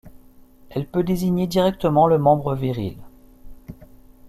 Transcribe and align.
Elle 0.71 0.87
peut 0.87 1.03
désigner 1.03 1.45
directement 1.45 2.07
le 2.07 2.17
membre 2.17 2.55
viril. 2.55 2.97